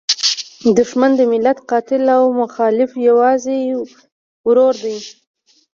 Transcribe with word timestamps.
دوښمن 0.75 1.11
د 1.19 1.21
ملت 1.31 1.57
قاتل 1.69 2.03
او 2.17 2.23
مخالف 2.41 2.91
یوازې 3.07 3.57
ورور 4.47 4.75
دی. 4.83 4.97